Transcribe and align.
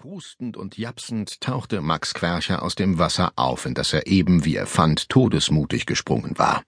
Prustend 0.00 0.56
und 0.56 0.78
japsend 0.78 1.40
tauchte 1.40 1.80
Max 1.80 2.14
Quercher 2.14 2.62
aus 2.62 2.76
dem 2.76 3.00
Wasser 3.00 3.32
auf, 3.34 3.66
in 3.66 3.74
das 3.74 3.92
er 3.92 4.06
eben, 4.06 4.44
wie 4.44 4.54
er 4.54 4.68
fand, 4.68 5.08
todesmutig 5.08 5.86
gesprungen 5.86 6.38
war. 6.38 6.62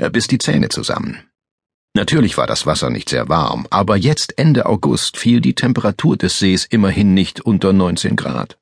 Er 0.00 0.10
biss 0.10 0.26
die 0.26 0.38
Zähne 0.38 0.68
zusammen. 0.68 1.30
Natürlich 1.94 2.36
war 2.38 2.48
das 2.48 2.66
Wasser 2.66 2.90
nicht 2.90 3.08
sehr 3.08 3.28
warm, 3.28 3.68
aber 3.70 3.96
jetzt 3.96 4.36
Ende 4.36 4.66
August 4.66 5.16
fiel 5.16 5.40
die 5.40 5.54
Temperatur 5.54 6.16
des 6.16 6.40
Sees 6.40 6.64
immerhin 6.64 7.14
nicht 7.14 7.40
unter 7.40 7.72
19 7.72 8.16
Grad. 8.16 8.58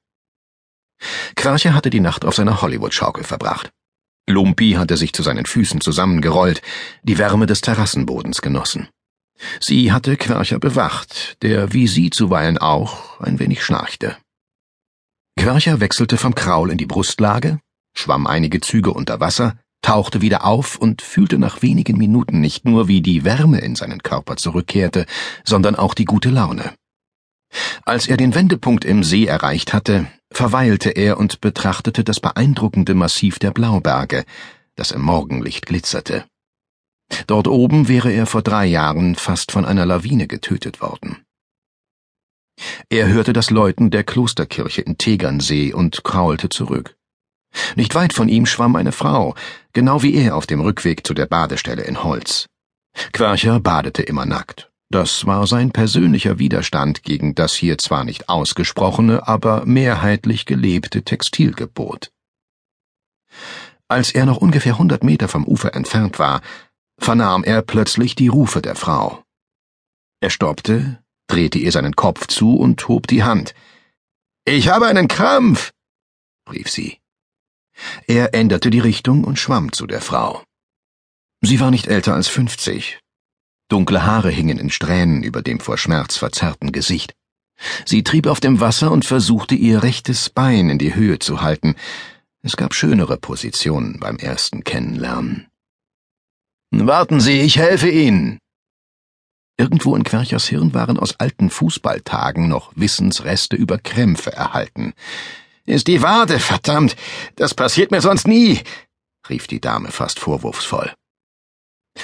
Quercher 1.35 1.73
hatte 1.73 1.89
die 1.89 2.01
Nacht 2.01 2.27
auf 2.27 2.35
seiner 2.35 2.61
Hollywood-Schaukel 2.61 3.25
verbracht. 3.25 3.71
Lumpi 4.29 4.73
hatte 4.73 4.99
sich 4.99 5.15
zu 5.15 5.23
seinen 5.23 5.47
Füßen 5.47 5.81
zusammengerollt, 5.81 6.61
die 7.05 7.17
Wärme 7.17 7.47
des 7.47 7.63
Terrassenbodens 7.63 8.43
genossen. 8.43 8.91
Sie 9.61 9.93
hatte 9.93 10.17
Quercher 10.17 10.59
bewacht, 10.59 11.37
der 11.43 11.73
wie 11.73 11.87
sie 11.87 12.11
zuweilen 12.11 12.59
auch 12.59 13.21
ein 13.21 13.39
wenig 13.39 13.63
schnarchte. 13.63 14.17
Quercher 15.39 15.81
wechselte 15.81 16.17
vom 16.17 16.35
Kraul 16.35 16.71
in 16.71 16.79
die 16.79 16.87
Brustlage, 16.87 17.61
schwamm 17.95 18.27
einige 18.27 18.61
Züge 18.61 18.93
unter 18.93 19.21
Wasser, 19.21 19.57
tauchte 19.83 20.21
wieder 20.21 20.45
auf 20.45 20.77
und 20.77 21.03
fühlte 21.03 21.39
nach 21.39 21.63
wenigen 21.63 21.97
Minuten 21.97 22.41
nicht 22.41 22.65
nur, 22.65 22.89
wie 22.89 23.01
die 23.01 23.25
Wärme 23.25 23.61
in 23.61 23.77
seinen 23.77 24.03
Körper 24.03 24.37
zurückkehrte, 24.37 25.07
sondern 25.45 25.77
auch 25.77 25.95
die 25.95 26.05
gute 26.05 26.31
Laune. 26.31 26.75
Als 27.85 28.09
er 28.09 28.17
den 28.17 28.35
Wendepunkt 28.35 28.85
im 28.85 29.03
See 29.05 29.27
erreicht 29.27 29.73
hatte, 29.73 30.07
verweilte 30.31 30.91
er 30.91 31.19
und 31.19 31.41
betrachtete 31.41 32.05
das 32.05 32.21
beeindruckende 32.21 32.95
Massiv 32.95 33.39
der 33.39 33.53
Blauberge, 33.53 34.25
das 34.75 34.91
im 34.91 35.03
Morgenlicht 35.03 35.67
glitzerte. 35.67 36.25
Dort 37.27 37.49
oben 37.49 37.89
wäre 37.89 38.13
er 38.13 38.27
vor 38.27 38.43
drei 38.43 38.67
Jahren 38.67 39.15
fast 39.15 39.53
von 39.53 39.65
einer 39.65 39.87
Lawine 39.87 40.27
getötet 40.27 40.81
worden. 40.81 41.25
Er 42.89 43.09
hörte 43.09 43.33
das 43.33 43.51
Läuten 43.51 43.91
der 43.91 44.05
Klosterkirche 44.05 44.83
in 44.83 44.99
Tegernsee 44.99 45.73
und 45.73 46.05
kraulte 46.05 46.49
zurück. 46.49 46.97
Nicht 47.77 47.95
weit 47.95 48.13
von 48.13 48.29
ihm 48.29 48.47
schwamm 48.47 48.77
eine 48.77 48.93
Frau, 48.93 49.35
genau 49.73 50.03
wie 50.03 50.15
er 50.15 50.37
auf 50.37 50.47
dem 50.47 50.61
Rückweg 50.61 51.07
zu 51.07 51.15
der 51.15 51.27
Badestelle 51.27 51.83
in 51.83 52.03
Holz. 52.03 52.47
Quercher 53.13 53.61
badete 53.61 54.03
immer 54.03 54.27
nackt. 54.27 54.71
Das 54.91 55.27
war 55.27 55.47
sein 55.47 55.71
persönlicher 55.71 56.39
Widerstand 56.39 57.03
gegen 57.03 57.35
das 57.35 57.55
hier 57.55 57.77
zwar 57.77 58.05
nicht 58.05 58.29
ausgesprochene, 58.29 59.29
aber 59.29 59.67
mehrheitlich 59.67 60.47
gelebte 60.47 61.03
Textilgebot. 61.03 62.11
Als 63.87 64.13
er 64.13 64.25
noch 64.27 64.39
ungefähr 64.39 64.79
hundert 64.79 65.05
Meter 65.05 65.29
vom 65.29 65.47
Ufer 65.47 65.75
entfernt 65.75 66.19
war, 66.19 66.41
vernahm 66.99 67.45
er 67.45 67.63
plötzlich 67.63 68.15
die 68.15 68.29
Rufe 68.29 68.61
der 68.61 68.75
Frau. 68.75 69.25
Er 70.21 70.31
stoppte, 70.31 71.03
drehte 71.29 71.59
ihr 71.59 71.73
seinen 71.73 71.97
Kopf 71.97 72.27
zu 72.27 72.57
und 72.57 72.87
hob 72.89 73.07
die 73.07 73.23
Hand. 73.23 73.55
Ich 74.45 74.69
habe 74.69 74.87
einen 74.87 75.09
Krampf, 75.09 75.73
rief 76.51 76.69
sie. 76.71 76.99
Er 78.07 78.35
änderte 78.35 78.71
die 78.71 78.81
Richtung 78.81 79.25
und 79.25 79.39
schwamm 79.39 79.73
zu 79.73 79.87
der 79.87 80.01
Frau. 80.01 80.43
Sie 81.41 81.61
war 81.61 81.71
nicht 81.71 81.87
älter 81.87 82.15
als 82.15 82.29
fünfzig. 82.29 82.99
Dunkle 83.69 84.05
Haare 84.05 84.31
hingen 84.31 84.59
in 84.59 84.71
Strähnen 84.71 85.23
über 85.23 85.43
dem 85.43 85.61
vor 85.61 85.79
Schmerz 85.79 86.17
verzerrten 86.17 86.73
Gesicht. 86.73 87.15
Sie 87.85 88.03
trieb 88.03 88.27
auf 88.27 88.41
dem 88.41 88.61
Wasser 88.61 88.91
und 88.91 89.05
versuchte 89.05 89.55
ihr 89.55 89.83
rechtes 89.83 90.31
Bein 90.31 90.71
in 90.71 90.79
die 90.79 90.95
Höhe 90.95 91.19
zu 91.19 91.43
halten. 91.43 91.77
Es 92.43 92.57
gab 92.57 92.75
schönere 92.75 93.19
Positionen 93.19 94.01
beim 94.01 94.17
ersten 94.17 94.65
Kennenlernen. 94.65 95.49
Warten 96.71 97.21
Sie, 97.21 97.41
ich 97.41 97.59
helfe 97.59 97.89
Ihnen. 97.89 98.39
Irgendwo 99.57 99.97
in 99.97 100.05
Querchers 100.05 100.47
Hirn 100.47 100.75
waren 100.75 100.99
aus 100.99 101.19
alten 101.19 101.51
Fußballtagen 101.51 102.49
noch 102.49 102.73
Wissensreste 102.77 103.57
über 103.57 103.79
Krämpfe 103.79 104.33
erhalten. 104.33 104.93
Ist 105.67 105.89
die 105.89 106.03
Wade, 106.03 106.39
verdammt! 106.39 106.97
Das 107.37 107.55
passiert 107.55 107.91
mir 107.91 108.01
sonst 108.01 108.29
nie! 108.29 108.61
rief 109.29 109.47
die 109.47 109.61
Dame 109.61 109.91
fast 109.91 110.21
vorwurfsvoll. 110.21 110.93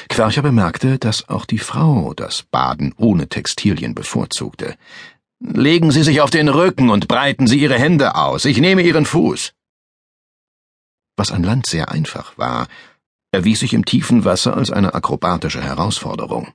Quercher 0.09 0.43
bemerkte, 0.43 0.99
dass 0.99 1.29
auch 1.29 1.47
die 1.47 1.59
Frau 1.59 2.13
das 2.15 2.43
Baden 2.43 2.95
ohne 2.97 3.29
Textilien 3.29 3.95
bevorzugte. 3.95 4.77
Legen 5.41 5.93
Sie 5.93 6.03
sich 6.03 6.21
auf 6.21 6.31
den 6.31 6.49
Rücken 6.49 6.91
und 6.91 7.07
breiten 7.07 7.47
Sie 7.47 7.61
Ihre 7.61 7.79
Hände 7.79 8.17
aus. 8.17 8.45
Ich 8.45 8.59
nehme 8.59 8.83
Ihren 8.83 9.07
Fuß. 9.07 9.53
Was 11.17 11.31
an 11.31 11.45
Land 11.45 11.67
sehr 11.67 11.91
einfach 11.91 12.37
war, 12.37 12.67
erwies 13.35 13.61
sich 13.61 13.75
im 13.75 13.85
tiefen 13.85 14.25
Wasser 14.25 14.57
als 14.57 14.71
eine 14.71 14.95
akrobatische 14.95 15.61
Herausforderung. 15.61 16.53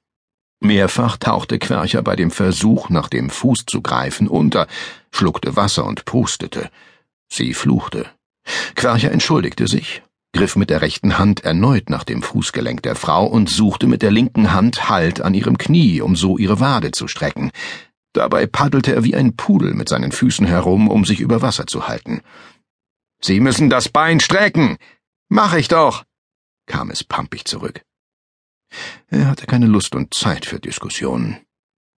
Mehrfach 0.62 1.18
tauchte 1.18 1.60
Quercher 1.60 2.02
bei 2.02 2.16
dem 2.16 2.32
Versuch, 2.32 2.90
nach 2.90 3.10
dem 3.10 3.30
Fuß 3.30 3.66
zu 3.66 3.82
greifen, 3.82 4.28
unter, 4.28 4.68
schluckte 5.12 5.56
Wasser 5.56 5.86
und 5.86 6.06
prustete. 6.06 6.70
Sie 7.32 7.54
fluchte. 7.54 8.08
Quercher 8.76 9.12
entschuldigte 9.12 9.68
sich, 9.68 10.02
griff 10.34 10.56
mit 10.56 10.70
der 10.70 10.82
rechten 10.82 11.18
Hand 11.18 11.44
erneut 11.44 11.90
nach 11.90 12.04
dem 12.04 12.24
Fußgelenk 12.24 12.82
der 12.82 12.96
Frau 12.96 13.26
und 13.26 13.50
suchte 13.50 13.88
mit 13.88 14.02
der 14.02 14.12
linken 14.12 14.54
Hand 14.54 14.90
Halt 14.90 15.22
an 15.22 15.34
ihrem 15.34 15.58
Knie, 15.58 16.02
um 16.02 16.16
so 16.16 16.38
ihre 16.38 16.60
Wade 16.60 16.92
zu 16.92 17.08
strecken. 17.08 17.52
Dabei 18.14 18.48
paddelte 18.48 18.94
er 18.96 19.04
wie 19.04 19.16
ein 19.16 19.36
Pudel 19.36 19.74
mit 19.76 19.88
seinen 19.88 20.12
Füßen 20.12 20.46
herum, 20.46 20.90
um 20.90 21.06
sich 21.06 21.20
über 21.20 21.42
Wasser 21.42 21.68
zu 21.68 21.88
halten. 21.88 22.22
Sie 23.22 23.40
müssen 23.40 23.70
das 23.70 23.90
Bein 23.90 24.20
strecken. 24.20 24.78
Mach 25.30 25.54
ich 25.54 25.68
doch 25.68 26.04
kam 26.69 26.90
es 26.91 27.03
pampig 27.03 27.46
zurück. 27.46 27.81
Er 29.07 29.28
hatte 29.28 29.46
keine 29.46 29.66
Lust 29.66 29.96
und 29.96 30.13
Zeit 30.13 30.46
für 30.46 30.59
Diskussionen. 30.59 31.40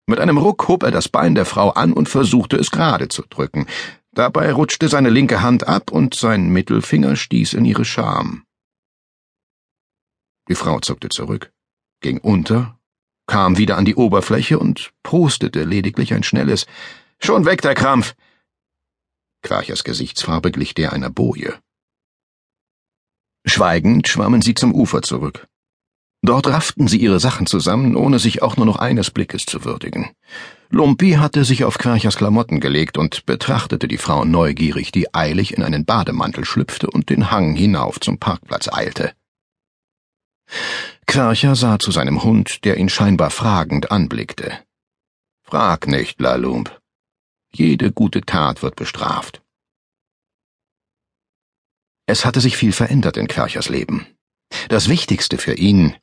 Mit 0.07 0.19
einem 0.19 0.37
Ruck 0.37 0.67
hob 0.67 0.83
er 0.83 0.91
das 0.91 1.09
Bein 1.09 1.35
der 1.35 1.45
Frau 1.45 1.69
an 1.69 1.93
und 1.93 2.09
versuchte 2.09 2.57
es 2.57 2.71
gerade 2.71 3.07
zu 3.07 3.21
drücken. 3.29 3.67
Dabei 4.13 4.51
rutschte 4.51 4.89
seine 4.89 5.09
linke 5.09 5.41
Hand 5.41 5.67
ab 5.67 5.91
und 5.91 6.15
sein 6.15 6.49
Mittelfinger 6.49 7.15
stieß 7.15 7.53
in 7.53 7.65
ihre 7.65 7.85
Scham. 7.85 8.45
Die 10.49 10.55
Frau 10.55 10.79
zuckte 10.79 11.09
zurück, 11.09 11.53
ging 12.01 12.17
unter, 12.17 12.79
kam 13.27 13.57
wieder 13.57 13.77
an 13.77 13.85
die 13.85 13.95
Oberfläche 13.95 14.57
und 14.57 14.91
prostete 15.03 15.63
lediglich 15.63 16.13
ein 16.13 16.23
schnelles 16.23 16.65
Schon 17.19 17.45
weg, 17.45 17.61
der 17.61 17.75
Krampf. 17.75 18.15
Quachers 19.43 19.83
Gesichtsfarbe 19.83 20.51
glich 20.51 20.73
der 20.73 20.91
einer 20.91 21.11
Boje. 21.11 21.59
Schweigend 23.51 24.07
schwammen 24.07 24.41
sie 24.41 24.53
zum 24.53 24.73
Ufer 24.73 25.01
zurück. 25.01 25.45
Dort 26.21 26.47
rafften 26.47 26.87
sie 26.87 26.99
ihre 26.99 27.19
Sachen 27.19 27.47
zusammen, 27.47 27.97
ohne 27.97 28.17
sich 28.17 28.41
auch 28.41 28.55
nur 28.55 28.65
noch 28.65 28.77
eines 28.77 29.11
Blickes 29.11 29.45
zu 29.45 29.65
würdigen. 29.65 30.09
Lumpi 30.69 31.11
hatte 31.13 31.43
sich 31.43 31.65
auf 31.65 31.77
Querchers 31.77 32.15
Klamotten 32.15 32.61
gelegt 32.61 32.97
und 32.97 33.25
betrachtete 33.25 33.89
die 33.89 33.97
Frau 33.97 34.23
neugierig, 34.23 34.93
die 34.93 35.13
eilig 35.13 35.53
in 35.53 35.63
einen 35.63 35.83
Bademantel 35.83 36.45
schlüpfte 36.45 36.89
und 36.89 37.09
den 37.09 37.29
Hang 37.29 37.53
hinauf 37.53 37.99
zum 37.99 38.19
Parkplatz 38.19 38.69
eilte. 38.71 39.11
Quercher 41.05 41.55
sah 41.57 41.77
zu 41.77 41.91
seinem 41.91 42.23
Hund, 42.23 42.63
der 42.63 42.77
ihn 42.77 42.87
scheinbar 42.87 43.31
fragend 43.31 43.91
anblickte. 43.91 44.59
Frag 45.43 45.87
nicht, 45.87 46.21
Lalump. 46.21 46.79
Jede 47.51 47.91
gute 47.91 48.21
Tat 48.21 48.63
wird 48.63 48.77
bestraft. 48.77 49.41
Es 52.11 52.25
hatte 52.25 52.41
sich 52.41 52.57
viel 52.57 52.73
verändert 52.73 53.15
in 53.15 53.29
Querchers 53.29 53.69
Leben. 53.69 54.05
Das 54.67 54.89
Wichtigste 54.89 55.37
für 55.37 55.53
ihn, 55.53 55.95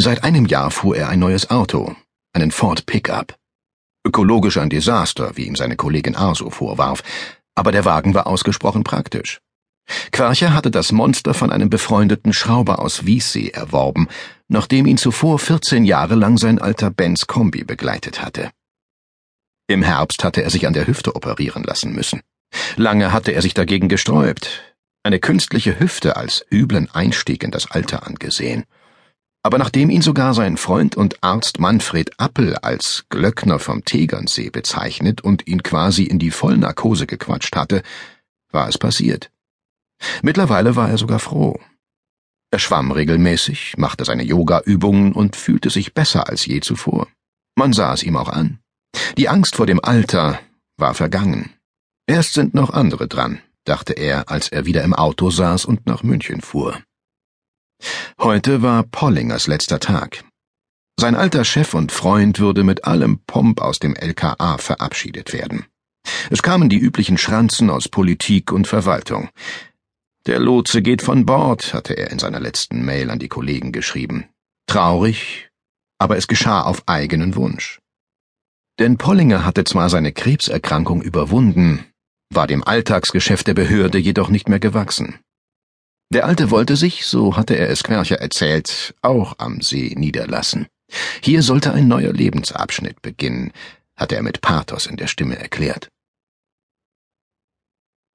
seit 0.00 0.22
einem 0.22 0.46
Jahr 0.46 0.70
fuhr 0.70 0.96
er 0.96 1.08
ein 1.08 1.18
neues 1.18 1.50
Auto, 1.50 1.96
einen 2.32 2.52
Ford 2.52 2.86
Pickup. 2.86 3.36
Ökologisch 4.06 4.58
ein 4.58 4.70
Desaster, 4.70 5.36
wie 5.36 5.44
ihm 5.44 5.56
seine 5.56 5.74
Kollegin 5.74 6.14
Arso 6.14 6.50
vorwarf, 6.50 7.02
aber 7.56 7.72
der 7.72 7.84
Wagen 7.84 8.14
war 8.14 8.28
ausgesprochen 8.28 8.84
praktisch. 8.84 9.40
Quercher 10.12 10.54
hatte 10.54 10.70
das 10.70 10.92
Monster 10.92 11.34
von 11.34 11.50
einem 11.50 11.68
befreundeten 11.68 12.32
Schrauber 12.32 12.78
aus 12.78 13.04
Wiessee 13.04 13.48
erworben, 13.48 14.06
nachdem 14.46 14.86
ihn 14.86 14.98
zuvor 14.98 15.40
14 15.40 15.84
Jahre 15.84 16.14
lang 16.14 16.38
sein 16.38 16.60
alter 16.60 16.90
Benz 16.90 17.26
Kombi 17.26 17.64
begleitet 17.64 18.22
hatte. 18.22 18.52
Im 19.66 19.82
Herbst 19.82 20.22
hatte 20.22 20.44
er 20.44 20.50
sich 20.50 20.68
an 20.68 20.74
der 20.74 20.86
Hüfte 20.86 21.16
operieren 21.16 21.64
lassen 21.64 21.92
müssen. 21.92 22.20
Lange 22.76 23.12
hatte 23.12 23.32
er 23.32 23.42
sich 23.42 23.54
dagegen 23.54 23.88
gesträubt, 23.88 24.75
eine 25.06 25.20
künstliche 25.20 25.78
Hüfte 25.78 26.16
als 26.16 26.44
üblen 26.50 26.90
Einstieg 26.90 27.44
in 27.44 27.52
das 27.52 27.70
Alter 27.70 28.06
angesehen. 28.06 28.64
Aber 29.44 29.56
nachdem 29.56 29.88
ihn 29.88 30.02
sogar 30.02 30.34
sein 30.34 30.56
Freund 30.56 30.96
und 30.96 31.22
Arzt 31.22 31.60
Manfred 31.60 32.18
Appel 32.18 32.56
als 32.56 33.04
Glöckner 33.08 33.60
vom 33.60 33.84
Tegernsee 33.84 34.50
bezeichnet 34.50 35.20
und 35.20 35.46
ihn 35.46 35.62
quasi 35.62 36.02
in 36.02 36.18
die 36.18 36.32
Vollnarkose 36.32 37.06
gequatscht 37.06 37.54
hatte, 37.54 37.82
war 38.50 38.68
es 38.68 38.78
passiert. 38.78 39.30
Mittlerweile 40.22 40.74
war 40.74 40.90
er 40.90 40.98
sogar 40.98 41.20
froh. 41.20 41.60
Er 42.50 42.58
schwamm 42.58 42.90
regelmäßig, 42.90 43.76
machte 43.76 44.04
seine 44.04 44.24
Yoga-Übungen 44.24 45.12
und 45.12 45.36
fühlte 45.36 45.70
sich 45.70 45.94
besser 45.94 46.28
als 46.28 46.46
je 46.46 46.60
zuvor. 46.60 47.06
Man 47.54 47.72
sah 47.72 47.94
es 47.94 48.02
ihm 48.02 48.16
auch 48.16 48.28
an. 48.28 48.58
Die 49.16 49.28
Angst 49.28 49.54
vor 49.54 49.66
dem 49.66 49.78
Alter 49.82 50.40
war 50.76 50.94
vergangen. 50.94 51.52
Erst 52.08 52.34
sind 52.34 52.54
noch 52.54 52.70
andere 52.70 53.06
dran, 53.06 53.40
dachte 53.68 53.92
er, 53.92 54.30
als 54.30 54.48
er 54.48 54.66
wieder 54.66 54.82
im 54.82 54.94
Auto 54.94 55.30
saß 55.30 55.64
und 55.64 55.86
nach 55.86 56.02
München 56.02 56.40
fuhr. 56.40 56.80
Heute 58.18 58.62
war 58.62 58.84
Pollingers 58.84 59.46
letzter 59.46 59.80
Tag. 59.80 60.24
Sein 60.98 61.14
alter 61.14 61.44
Chef 61.44 61.74
und 61.74 61.92
Freund 61.92 62.38
würde 62.38 62.64
mit 62.64 62.84
allem 62.84 63.20
Pomp 63.26 63.60
aus 63.60 63.78
dem 63.78 63.94
LKA 63.94 64.56
verabschiedet 64.56 65.34
werden. 65.34 65.66
Es 66.30 66.42
kamen 66.42 66.68
die 66.68 66.78
üblichen 66.78 67.18
Schranzen 67.18 67.68
aus 67.68 67.88
Politik 67.88 68.52
und 68.52 68.66
Verwaltung. 68.66 69.28
Der 70.26 70.38
Lotse 70.38 70.80
geht 70.80 71.02
von 71.02 71.26
Bord, 71.26 71.74
hatte 71.74 71.94
er 71.94 72.10
in 72.10 72.18
seiner 72.18 72.40
letzten 72.40 72.84
Mail 72.84 73.10
an 73.10 73.18
die 73.18 73.28
Kollegen 73.28 73.72
geschrieben. 73.72 74.28
Traurig, 74.66 75.50
aber 75.98 76.16
es 76.16 76.26
geschah 76.26 76.62
auf 76.62 76.82
eigenen 76.86 77.36
Wunsch. 77.36 77.80
Denn 78.78 78.98
Pollinger 78.98 79.44
hatte 79.44 79.64
zwar 79.64 79.88
seine 79.88 80.12
Krebserkrankung 80.12 81.02
überwunden, 81.02 81.84
war 82.30 82.46
dem 82.46 82.64
Alltagsgeschäft 82.64 83.46
der 83.46 83.54
Behörde 83.54 83.98
jedoch 83.98 84.28
nicht 84.28 84.48
mehr 84.48 84.60
gewachsen. 84.60 85.18
Der 86.12 86.24
Alte 86.24 86.50
wollte 86.50 86.76
sich, 86.76 87.06
so 87.06 87.36
hatte 87.36 87.54
er 87.54 87.68
es 87.68 87.82
Quercher 87.82 88.20
erzählt, 88.20 88.94
auch 89.02 89.34
am 89.38 89.60
See 89.60 89.94
niederlassen. 89.96 90.66
Hier 91.20 91.42
sollte 91.42 91.72
ein 91.72 91.88
neuer 91.88 92.12
Lebensabschnitt 92.12 93.02
beginnen, 93.02 93.52
hatte 93.96 94.14
er 94.14 94.22
mit 94.22 94.40
Pathos 94.40 94.86
in 94.86 94.96
der 94.96 95.08
Stimme 95.08 95.36
erklärt. 95.36 95.88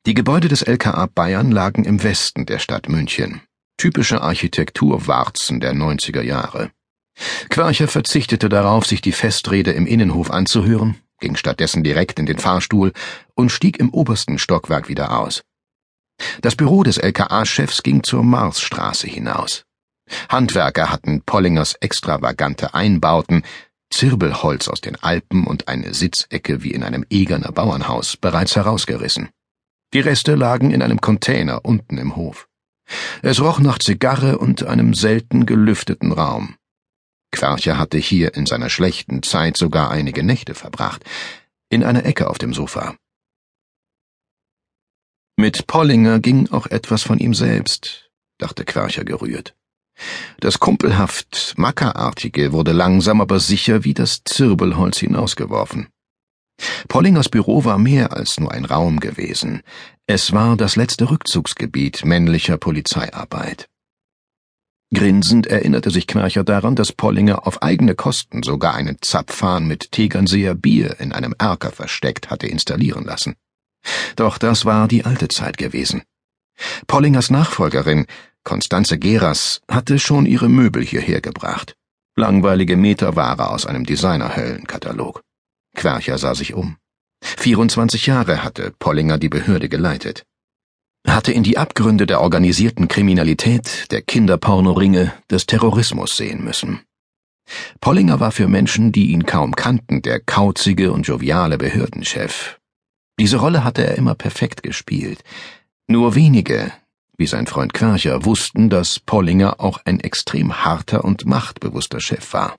Die 0.06 0.14
Gebäude 0.14 0.48
des 0.48 0.62
LKA 0.62 1.08
Bayern 1.08 1.52
lagen 1.52 1.84
im 1.84 2.02
Westen 2.02 2.46
der 2.46 2.60
Stadt 2.60 2.88
München, 2.88 3.42
typische 3.78 4.22
Architekturwarzen 4.22 5.60
der 5.60 5.74
90er 5.74 6.22
Jahre. 6.22 6.72
Quercher 7.50 7.88
verzichtete 7.88 8.50
darauf, 8.50 8.86
sich 8.86 9.02
die 9.02 9.12
Festrede 9.12 9.72
im 9.72 9.86
Innenhof 9.86 10.32
anzuhören, 10.32 10.98
ging 11.22 11.38
stattdessen 11.38 11.84
direkt 11.84 12.20
in 12.20 12.26
den 12.26 12.38
Fahrstuhl 12.38 12.92
und 13.34 13.52
stieg 13.52 13.80
im 13.80 13.90
obersten 13.92 14.38
Stockwerk 14.38 14.90
wieder 14.90 15.18
aus. 15.18 15.44
Das 16.42 16.56
Büro 16.56 16.84
des 16.84 16.98
LKA-Chefs 16.98 17.84
ging 17.84 18.04
zur 18.04 18.24
Marsstraße 18.24 19.08
hinaus. 19.08 19.64
Handwerker 20.30 20.92
hatten 20.92 21.22
Pollingers 21.22 21.76
extravagante 21.76 22.74
Einbauten, 22.74 23.44
Zirbelholz 23.90 24.68
aus 24.68 24.82
den 24.82 24.96
Alpen 24.98 25.46
und 25.46 25.68
eine 25.68 25.94
Sitzecke 25.94 26.64
wie 26.64 26.72
in 26.72 26.84
einem 26.84 27.06
Egerner 27.10 27.52
Bauernhaus 27.52 28.18
bereits 28.18 28.56
herausgerissen. 28.56 29.30
Die 29.94 30.00
Reste 30.00 30.36
lagen 30.36 30.72
in 30.72 30.82
einem 30.82 31.02
Container 31.02 31.66
unten 31.66 31.98
im 31.98 32.16
Hof. 32.16 32.48
Es 33.22 33.42
roch 33.42 33.60
nach 33.60 33.80
Zigarre 33.80 34.38
und 34.38 34.64
einem 34.64 34.94
selten 34.94 35.46
gelüfteten 35.46 36.12
Raum. 36.12 36.56
Quercher 37.32 37.78
hatte 37.78 37.98
hier 37.98 38.36
in 38.36 38.46
seiner 38.46 38.70
schlechten 38.70 39.24
Zeit 39.24 39.58
sogar 39.58 39.90
einige 39.90 40.24
Nächte 40.24 40.54
verbracht, 40.54 41.04
in 41.70 41.84
einer 41.84 42.06
Ecke 42.06 42.30
auf 42.30 42.38
dem 42.38 42.54
Sofa. 42.54 42.96
Mit 45.38 45.66
Pollinger 45.66 46.20
ging 46.20 46.52
auch 46.52 46.68
etwas 46.68 47.04
von 47.04 47.18
ihm 47.18 47.34
selbst, 47.34 48.12
dachte 48.38 48.66
Quercher 48.66 49.06
gerührt. 49.06 49.56
Das 50.40 50.60
kumpelhaft 50.60 51.54
Mackerartige 51.58 52.52
wurde 52.54 52.72
langsam 52.72 53.22
aber 53.22 53.40
sicher 53.40 53.84
wie 53.84 53.94
das 53.94 54.24
Zirbelholz 54.24 55.00
hinausgeworfen. 55.00 55.88
Pollingers 56.88 57.30
Büro 57.30 57.64
war 57.64 57.78
mehr 57.78 58.14
als 58.14 58.40
nur 58.40 58.52
ein 58.52 58.66
Raum 58.66 59.00
gewesen. 59.00 59.62
Es 60.06 60.32
war 60.32 60.58
das 60.58 60.76
letzte 60.76 61.10
Rückzugsgebiet 61.10 62.06
männlicher 62.06 62.58
Polizeiarbeit. 62.58 63.68
Grinsend 64.94 65.48
erinnerte 65.48 65.90
sich 65.90 66.06
Quercher 66.06 66.44
daran, 66.44 66.76
dass 66.76 66.92
Pollinger 66.92 67.48
auf 67.48 67.62
eigene 67.62 67.96
Kosten 67.96 68.44
sogar 68.44 68.76
einen 68.76 68.98
Zapfhahn 69.02 69.66
mit 69.66 69.92
Tegernseer 69.94 70.54
Bier 70.54 71.00
in 71.00 71.14
einem 71.14 71.34
Erker 71.38 71.72
versteckt 71.72 72.30
hatte 72.30 72.48
installieren 72.48 73.06
lassen. 73.06 73.36
Doch 74.18 74.38
das 74.38 74.66
war 74.66 74.90
die 74.90 75.06
alte 75.06 75.30
Zeit 75.30 75.58
gewesen. 75.58 76.04
Pollingers 76.88 77.30
Nachfolgerin, 77.30 78.06
Konstanze 78.44 79.00
Geras, 79.00 79.62
hatte 79.70 79.98
schon 79.98 80.26
ihre 80.26 80.50
Möbel 80.50 80.84
hierher 80.84 81.22
gebracht. 81.22 81.76
Langweilige 82.18 82.76
Meterware 82.76 83.50
aus 83.50 83.66
einem 83.66 83.86
Designerhöllenkatalog. 83.86 85.22
Quercher 85.76 86.18
sah 86.18 86.36
sich 86.36 86.54
um. 86.54 86.76
24 87.24 88.08
Jahre 88.08 88.44
hatte 88.44 88.74
Pollinger 88.78 89.18
die 89.18 89.30
Behörde 89.30 89.70
geleitet. 89.70 90.26
Hatte 91.08 91.32
in 91.32 91.44
die 91.44 91.58
Abgründe 91.58 92.06
der 92.06 92.22
organisierten 92.22 92.88
Kriminalität, 92.88 93.92
der 93.92 94.02
Kinderpornoringe, 94.02 95.14
des 95.30 95.46
Terrorismus 95.46 96.16
sehen 96.16 96.44
müssen. 96.44 96.82
Pollinger 97.82 98.20
war 98.20 98.32
für 98.32 98.48
Menschen, 98.48 98.92
die 98.92 99.12
ihn 99.12 99.26
kaum 99.26 99.56
kannten, 99.56 100.02
der 100.02 100.20
kauzige 100.20 100.92
und 100.94 101.08
joviale 101.08 101.58
Behördenchef, 101.58 102.62
diese 103.22 103.38
Rolle 103.38 103.64
hatte 103.64 103.86
er 103.86 104.00
immer 104.00 104.16
perfekt 104.16 104.64
gespielt. 104.64 105.24
Nur 105.88 106.16
wenige, 106.16 106.74
wie 107.18 107.28
sein 107.28 107.46
Freund 107.46 107.72
Quercher, 107.72 108.26
wussten, 108.26 108.72
dass 108.72 109.00
Pollinger 109.00 109.60
auch 109.60 109.80
ein 109.86 110.00
extrem 110.00 110.66
harter 110.66 111.04
und 111.04 111.28
machtbewusster 111.28 112.00
Chef 112.00 112.34
war. 112.34 112.56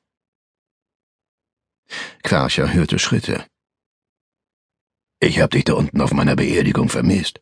Quercher 2.22 2.72
hörte 2.72 3.00
Schritte. 3.00 3.44
Ich 5.18 5.40
hab 5.40 5.50
dich 5.50 5.64
da 5.64 5.72
unten 5.72 6.00
auf 6.00 6.12
meiner 6.12 6.36
Beerdigung 6.36 6.88
vermisst. 6.88 7.41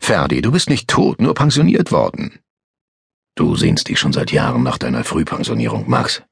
Ferdi, 0.00 0.42
du 0.42 0.52
bist 0.52 0.70
nicht 0.70 0.88
tot, 0.88 1.20
nur 1.20 1.34
pensioniert 1.34 1.92
worden. 1.92 2.38
Du 3.34 3.56
sehnst 3.56 3.88
dich 3.88 3.98
schon 3.98 4.12
seit 4.12 4.32
Jahren 4.32 4.62
nach 4.62 4.78
deiner 4.78 5.04
Frühpensionierung, 5.04 5.88
Max. 5.88 6.22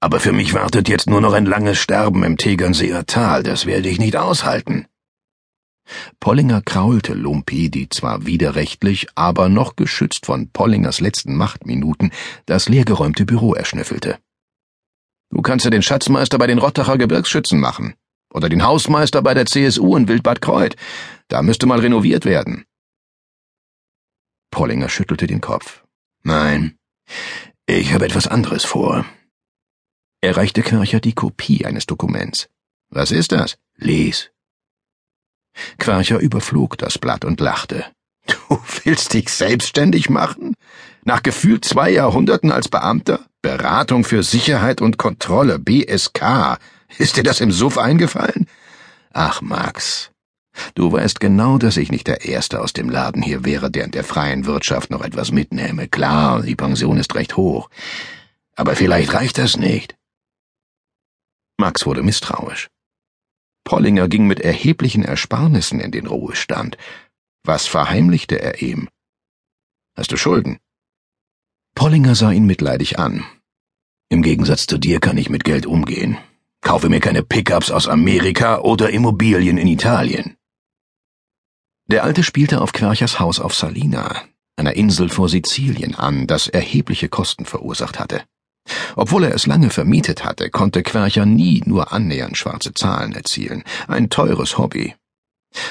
Aber 0.00 0.20
für 0.20 0.32
mich 0.32 0.52
wartet 0.54 0.88
jetzt 0.88 1.08
nur 1.08 1.20
noch 1.20 1.32
ein 1.32 1.46
langes 1.46 1.78
Sterben 1.78 2.24
im 2.24 2.36
Tegernseer 2.36 3.06
Tal, 3.06 3.42
das 3.42 3.66
werde 3.66 3.88
ich 3.88 3.98
nicht 3.98 4.16
aushalten. 4.16 4.86
Pollinger 6.20 6.60
kraulte 6.62 7.14
Lumpi, 7.14 7.70
die 7.70 7.88
zwar 7.88 8.26
widerrechtlich, 8.26 9.06
aber 9.14 9.48
noch 9.48 9.76
geschützt 9.76 10.26
von 10.26 10.50
Pollingers 10.50 11.00
letzten 11.00 11.36
Machtminuten 11.36 12.12
das 12.46 12.68
leergeräumte 12.68 13.24
Büro 13.24 13.54
erschnüffelte. 13.54 14.18
Du 15.30 15.40
kannst 15.40 15.64
ja 15.64 15.70
den 15.70 15.82
Schatzmeister 15.82 16.38
bei 16.38 16.46
den 16.46 16.58
Rottacher 16.58 16.98
Gebirgsschützen 16.98 17.58
machen. 17.58 17.94
Oder 18.32 18.48
den 18.48 18.64
Hausmeister 18.64 19.22
bei 19.22 19.34
der 19.34 19.46
CSU 19.46 19.96
in 19.96 20.08
Wildbad 20.08 20.40
Kreuth. 20.42 20.76
Da 21.28 21.42
müsste 21.42 21.66
mal 21.66 21.80
renoviert 21.80 22.24
werden. 22.24 22.64
Pollinger 24.52 24.88
schüttelte 24.88 25.26
den 25.26 25.40
Kopf. 25.40 25.82
Nein, 26.22 26.76
ich 27.66 27.92
habe 27.92 28.04
etwas 28.04 28.28
anderes 28.28 28.64
vor. 28.64 29.04
Er 30.20 30.36
reichte 30.36 30.62
Kircher 30.62 31.00
die 31.00 31.14
Kopie 31.14 31.66
eines 31.66 31.86
Dokuments. 31.86 32.48
Was 32.90 33.10
ist 33.10 33.32
das? 33.32 33.56
Lies. 33.76 34.30
Quercher 35.78 36.20
überflog 36.20 36.78
das 36.78 36.98
Blatt 36.98 37.24
und 37.24 37.40
lachte. 37.40 37.86
Du 38.26 38.60
willst 38.84 39.14
dich 39.14 39.30
selbstständig 39.30 40.08
machen? 40.08 40.54
Nach 41.04 41.24
gefühlt 41.24 41.64
zwei 41.64 41.90
Jahrhunderten 41.90 42.52
als 42.52 42.68
Beamter? 42.68 43.26
Beratung 43.40 44.04
für 44.04 44.22
Sicherheit 44.22 44.80
und 44.80 44.98
Kontrolle, 44.98 45.58
BSK. 45.58 46.58
Ist 46.98 47.16
dir 47.16 47.24
das 47.24 47.40
im 47.40 47.50
Suff 47.50 47.78
eingefallen? 47.78 48.46
Ach, 49.12 49.42
Max, 49.42 50.11
du 50.74 50.92
weißt 50.92 51.20
genau, 51.20 51.58
dass 51.58 51.76
ich 51.76 51.90
nicht 51.90 52.06
der 52.06 52.24
Erste 52.24 52.60
aus 52.60 52.72
dem 52.72 52.88
Laden 52.88 53.22
hier 53.22 53.44
wäre, 53.44 53.70
der 53.70 53.84
in 53.84 53.90
der 53.90 54.04
freien 54.04 54.46
Wirtschaft 54.46 54.90
noch 54.90 55.02
etwas 55.02 55.32
mitnehme. 55.32 55.88
Klar, 55.88 56.42
die 56.42 56.56
Pension 56.56 56.96
ist 56.96 57.14
recht 57.14 57.36
hoch. 57.36 57.70
Aber 58.54 58.76
vielleicht 58.76 59.14
reicht 59.14 59.38
das 59.38 59.56
nicht. 59.56 59.96
Max 61.58 61.86
wurde 61.86 62.02
misstrauisch. 62.02 62.68
Pollinger 63.64 64.08
ging 64.08 64.26
mit 64.26 64.40
erheblichen 64.40 65.04
Ersparnissen 65.04 65.80
in 65.80 65.92
den 65.92 66.06
Ruhestand. 66.06 66.76
Was 67.44 67.66
verheimlichte 67.66 68.40
er 68.40 68.60
ihm? 68.62 68.88
Hast 69.96 70.12
du 70.12 70.16
Schulden? 70.16 70.58
Pollinger 71.74 72.14
sah 72.14 72.32
ihn 72.32 72.46
mitleidig 72.46 72.98
an. 72.98 73.24
Im 74.08 74.22
Gegensatz 74.22 74.66
zu 74.66 74.78
dir 74.78 75.00
kann 75.00 75.16
ich 75.16 75.30
mit 75.30 75.44
Geld 75.44 75.66
umgehen. 75.66 76.18
Kaufe 76.60 76.88
mir 76.88 77.00
keine 77.00 77.22
Pickups 77.22 77.70
aus 77.70 77.88
Amerika 77.88 78.60
oder 78.60 78.90
Immobilien 78.90 79.58
in 79.58 79.68
Italien. 79.68 80.36
Der 81.92 82.04
Alte 82.04 82.22
spielte 82.22 82.62
auf 82.62 82.72
Querchers 82.72 83.20
Haus 83.20 83.38
auf 83.38 83.54
Salina, 83.54 84.22
einer 84.56 84.76
Insel 84.76 85.10
vor 85.10 85.28
Sizilien, 85.28 85.94
an, 85.94 86.26
das 86.26 86.48
erhebliche 86.48 87.10
Kosten 87.10 87.44
verursacht 87.44 88.00
hatte. 88.00 88.22
Obwohl 88.96 89.24
er 89.24 89.34
es 89.34 89.44
lange 89.44 89.68
vermietet 89.68 90.24
hatte, 90.24 90.48
konnte 90.48 90.82
Quercher 90.82 91.26
nie 91.26 91.62
nur 91.66 91.92
annähernd 91.92 92.38
schwarze 92.38 92.72
Zahlen 92.72 93.12
erzielen. 93.12 93.62
Ein 93.88 94.08
teures 94.08 94.56
Hobby. 94.56 94.94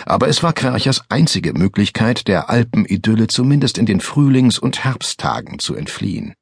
Aber 0.05 0.27
es 0.27 0.43
war 0.43 0.53
Querchers 0.53 1.01
einzige 1.09 1.53
Möglichkeit, 1.53 2.27
der 2.27 2.51
Alpenidylle 2.51 3.25
zumindest 3.25 3.79
in 3.79 3.87
den 3.87 3.99
Frühlings- 3.99 4.59
und 4.59 4.83
Herbsttagen 4.83 5.57
zu 5.57 5.73
entfliehen. 5.73 6.35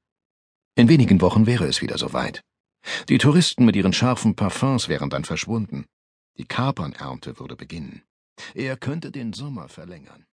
In 0.75 0.89
wenigen 0.89 1.21
Wochen 1.21 1.45
wäre 1.45 1.67
es 1.67 1.81
wieder 1.81 1.97
soweit. 1.97 2.41
Die 3.07 3.17
Touristen 3.17 3.63
mit 3.63 3.77
ihren 3.77 3.93
scharfen 3.93 4.35
Parfums 4.35 4.89
wären 4.89 5.09
dann 5.09 5.23
verschwunden. 5.23 5.85
Die 6.37 6.43
Kapernernte 6.45 7.39
würde 7.39 7.55
beginnen. 7.55 8.01
Er 8.53 8.77
könnte 8.77 9.11
den 9.11 9.33
Sommer 9.33 9.67
verlängern. 9.69 10.25